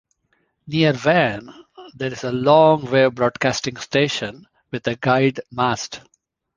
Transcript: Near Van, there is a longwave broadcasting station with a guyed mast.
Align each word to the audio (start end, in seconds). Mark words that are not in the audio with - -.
Near 0.65 0.93
Van, 0.93 1.53
there 1.93 2.11
is 2.11 2.23
a 2.23 2.31
longwave 2.31 3.13
broadcasting 3.13 3.77
station 3.77 4.47
with 4.71 4.87
a 4.87 4.95
guyed 4.95 5.41
mast. 5.51 6.01